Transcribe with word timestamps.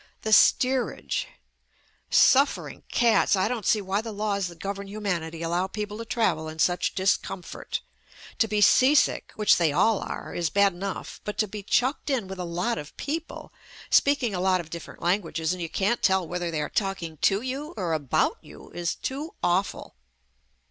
The 0.23 0.33
steerage! 0.33 1.27
Suffering 2.09 2.81
cats, 2.91 3.35
I 3.35 3.47
don't 3.47 3.67
see 3.67 3.81
why 3.81 4.01
the 4.01 4.11
laws 4.11 4.47
that 4.47 4.57
govern 4.57 4.87
humanity 4.87 5.43
allow 5.43 5.67
peo 5.67 5.85
ple 5.85 5.99
to 5.99 6.05
travel 6.05 6.49
in 6.49 6.57
such 6.57 6.95
discomfort. 6.95 7.81
To 8.39 8.47
be 8.47 8.61
sea 8.61 8.95
sick, 8.95 9.31
which 9.35 9.57
they 9.57 9.71
all 9.71 9.99
are, 9.99 10.33
is 10.33 10.49
bad 10.49 10.73
enough, 10.73 11.21
but 11.23 11.37
to 11.37 11.47
be 11.47 11.61
chucked 11.61 12.09
in 12.09 12.27
with 12.27 12.39
a 12.39 12.45
lot 12.45 12.79
of 12.79 12.97
people, 12.97 13.53
speaking 13.91 14.33
a 14.33 14.41
lot 14.41 14.59
of 14.59 14.71
different 14.71 15.03
languages 15.03 15.53
and 15.53 15.61
you 15.61 15.69
can't 15.69 16.01
tell 16.01 16.27
whether 16.27 16.49
they 16.49 16.61
are 16.61 16.67
talking 16.69 17.17
to 17.17 17.41
you 17.41 17.75
or 17.77 17.93
about 17.93 18.39
you, 18.41 18.71
is 18.71 18.95
too 18.95 19.35
awful. 19.43 19.95